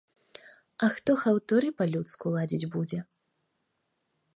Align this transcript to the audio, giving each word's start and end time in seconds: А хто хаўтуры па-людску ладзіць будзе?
А 0.87 0.89
хто 0.95 1.11
хаўтуры 1.25 1.67
па-людску 1.83 2.25
ладзіць 2.37 2.69
будзе? 2.77 2.99